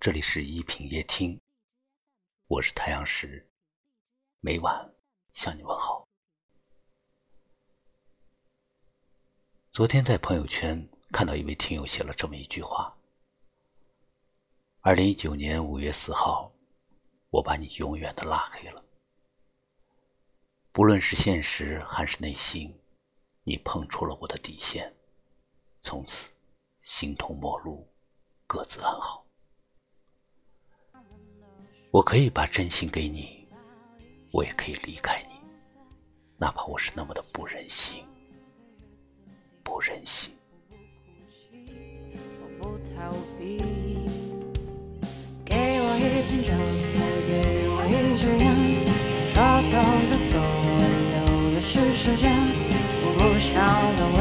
[0.00, 1.40] 这里是一品夜听，
[2.46, 3.44] 我是太阳石，
[4.38, 4.94] 每晚
[5.32, 6.06] 向你问好。
[9.72, 12.96] 昨天在朋友圈看到一位听友写了这么一句话：
[14.82, 16.52] 二零一九年五月四号，
[17.30, 18.80] 我把你永远的拉黑了。
[20.70, 22.72] 不论是现实还是内心，
[23.42, 24.94] 你碰触了我的底线，
[25.80, 26.30] 从此
[26.82, 27.92] 形同陌路，
[28.46, 29.27] 各自安好。
[31.90, 33.48] 我可以把真心给你，
[34.30, 35.30] 我也可以离开你，
[36.36, 38.04] 哪怕我是那么的不忍心，
[39.62, 40.30] 不忍心。
[41.50, 43.62] 我不逃避
[45.46, 46.52] 给我一瓶酒，
[46.84, 46.92] 再
[47.26, 47.32] 给
[47.70, 48.44] 我一支烟，
[49.32, 49.72] 说走
[50.10, 50.36] 就走，
[51.16, 52.36] 有的是时间。
[53.00, 53.56] 我不想
[53.96, 54.20] 在未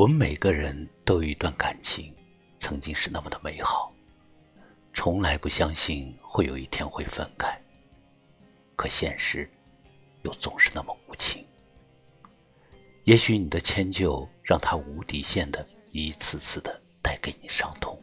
[0.00, 2.10] 我们每个人都有一段感情，
[2.58, 3.92] 曾经是那么的美好，
[4.94, 7.54] 从来不相信会有一天会分开。
[8.76, 9.46] 可现实，
[10.22, 11.44] 又总是那么无情。
[13.04, 18.02] 也许你的迁就让他无底线的一次次的带给你伤痛。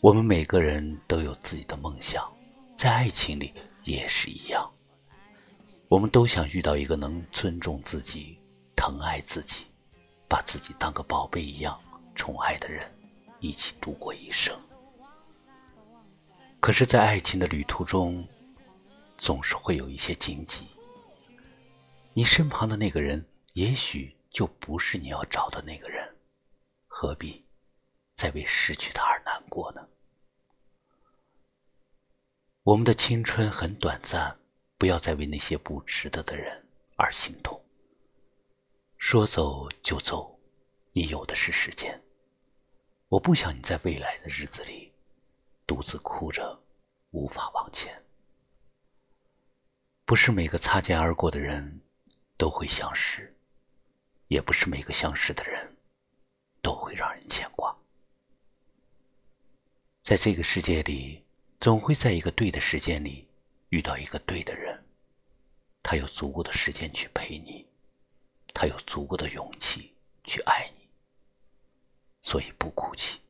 [0.00, 2.26] 我们每个人都有自己的梦想，
[2.74, 3.52] 在爱情里
[3.84, 4.66] 也是一样。
[5.88, 8.38] 我们都想遇到一个能尊重自己、
[8.74, 9.66] 疼爱自己。
[10.32, 11.78] 把自己当个宝贝一样
[12.14, 12.90] 宠爱的人，
[13.38, 14.58] 一起度过一生。
[16.58, 18.26] 可是，在爱情的旅途中，
[19.18, 20.66] 总是会有一些荆棘。
[22.14, 26.02] 你身旁的那个人，也许就不是你要找的那个人，
[26.86, 27.44] 何必
[28.14, 29.86] 再为失去他而难过呢？
[32.62, 34.34] 我们的青春很短暂，
[34.78, 37.62] 不要再为那些不值得的人而心痛。
[39.04, 40.38] 说走就走，
[40.92, 42.00] 你有的是时间。
[43.08, 44.92] 我不想你在未来的日子里
[45.66, 46.56] 独自哭着，
[47.10, 47.92] 无法往前。
[50.04, 51.80] 不是每个擦肩而过的人
[52.38, 53.36] 都会相识，
[54.28, 55.76] 也不是每个相识的人
[56.62, 57.76] 都会让人牵挂。
[60.04, 61.24] 在这个世界里，
[61.58, 63.28] 总会在一个对的时间里
[63.70, 64.80] 遇到一个对的人，
[65.82, 67.66] 他有足够的时间去陪你。
[68.54, 69.92] 他有足够的勇气
[70.24, 70.88] 去爱你，
[72.22, 73.20] 所以不哭泣，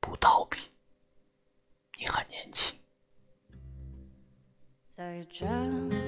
[0.00, 0.58] 不逃避。
[1.98, 2.76] 你还年轻。
[4.84, 5.46] 在这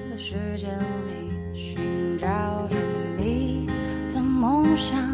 [0.09, 2.75] 个时间里寻找着
[3.17, 3.65] 你
[4.13, 5.10] 的梦想，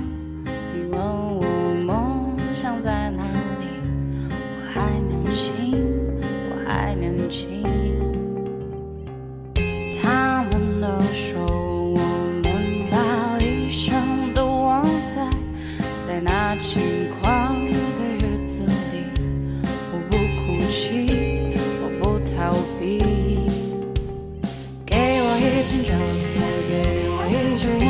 [25.38, 25.40] 一
[25.70, 26.74] 片酒再给
[27.14, 27.86] 我一支烟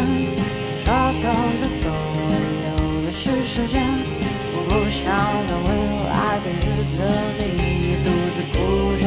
[0.84, 0.85] 说
[1.22, 1.24] 走
[1.59, 2.30] 就走我
[2.68, 3.75] 有的是时间。
[4.53, 5.00] 我不想
[5.47, 5.69] 在未
[6.12, 6.97] 来的日子
[7.40, 7.41] 里
[8.03, 8.56] 独自孤
[8.97, 9.03] 着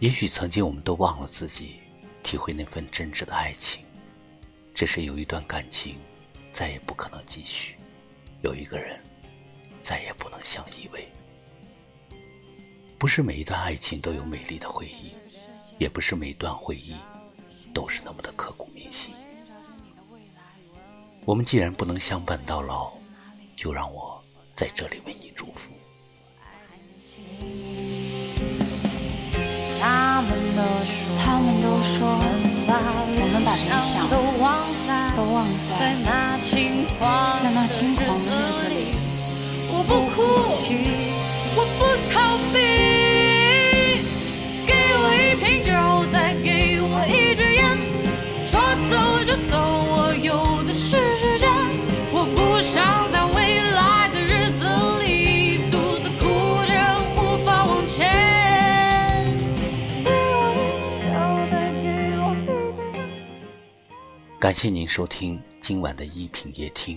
[0.00, 1.80] 也许曾经我们都忘了自己，
[2.22, 3.84] 体会那份真挚的爱情。
[4.72, 5.96] 只是有一段感情，
[6.52, 7.74] 再也不可能继续；
[8.42, 9.02] 有一个人，
[9.82, 11.02] 再也不能相依偎。
[12.96, 15.14] 不是每一段爱情都有美丽的回忆，
[15.78, 16.94] 也不是每段回忆
[17.74, 19.12] 都是那么的刻骨铭心。
[21.24, 22.92] 我们既然不能相伴到老，
[23.56, 24.22] 就让我
[24.54, 25.72] 在这里为你祝福。
[31.88, 34.14] 说，我们把理想都
[34.44, 34.46] 忘
[34.86, 35.08] 在，
[35.80, 38.30] 在那轻狂的
[64.40, 66.96] 感谢您收听今晚的一品夜听。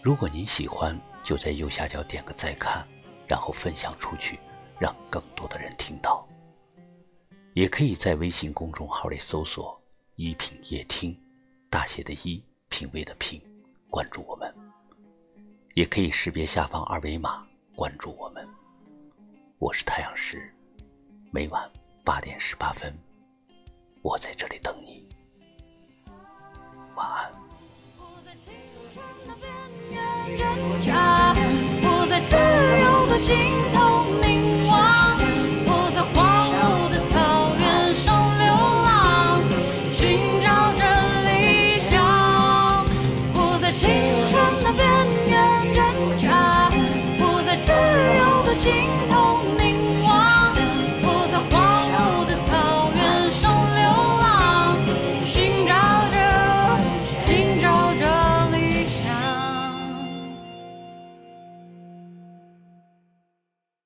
[0.00, 2.88] 如果您喜欢，就在右下角点个再看，
[3.28, 4.38] 然后分享出去，
[4.78, 6.26] 让更多的人听到。
[7.52, 9.78] 也可以在微信公众号里搜索
[10.16, 11.14] “一品夜听”，
[11.68, 13.38] 大写的“一”，品味的“品”，
[13.90, 14.50] 关注我们。
[15.74, 17.46] 也可以识别下方二维码
[17.76, 18.48] 关注我们。
[19.58, 20.50] 我是太阳石，
[21.30, 21.70] 每晚
[22.02, 22.90] 八点十八分，
[24.00, 25.01] 我在这里等你。
[26.94, 27.30] 晚安。
[30.36, 30.40] 挣
[30.82, 31.34] 扎，
[31.82, 32.32] 我在自
[32.80, 33.28] 由的尽
[33.72, 33.76] 头
[34.22, 34.30] 凝
[34.66, 34.72] 望，
[35.66, 36.16] 我在荒
[36.48, 37.12] 芜的草
[37.58, 37.62] 原
[37.94, 38.06] 上
[38.38, 38.44] 流
[38.84, 38.88] 浪，
[39.92, 40.00] 寻
[40.40, 40.80] 找着
[41.26, 41.30] 理
[41.78, 41.90] 想，
[43.34, 43.82] 我在青
[44.28, 44.80] 春的边
[45.28, 45.32] 缘
[45.74, 45.78] 挣
[46.18, 46.26] 扎，
[47.18, 47.68] 我在自
[48.18, 48.72] 由的尽
[49.08, 49.11] 头。